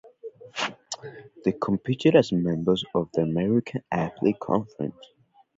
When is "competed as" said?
1.51-2.31